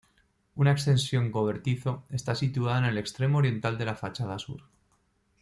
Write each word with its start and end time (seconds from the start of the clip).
Una 0.55 0.71
extensión 0.71 1.31
cobertizo 1.31 2.01
está 2.09 2.33
situada 2.33 2.79
en 2.79 2.85
el 2.85 2.97
extremo 2.97 3.37
oriental 3.37 3.77
de 3.77 3.85
la 3.85 3.93
fachada 3.93 4.39
sur. 4.39 4.63